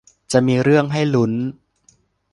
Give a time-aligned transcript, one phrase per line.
[0.31, 1.31] จะมีเรื่องให้ลุ้น